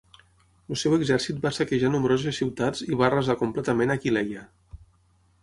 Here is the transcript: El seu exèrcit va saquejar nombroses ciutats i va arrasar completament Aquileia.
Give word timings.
El 0.75 0.77
seu 0.83 0.95
exèrcit 0.95 1.43
va 1.43 1.51
saquejar 1.57 1.91
nombroses 1.97 2.41
ciutats 2.41 2.83
i 2.87 2.99
va 3.03 3.07
arrasar 3.09 3.37
completament 3.43 3.97
Aquileia. 3.99 4.49